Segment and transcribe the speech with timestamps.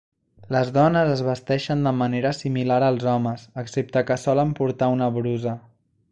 [0.53, 5.55] Les dones es vesteixen de manera similar als homes, excepte que solen portar una brusa.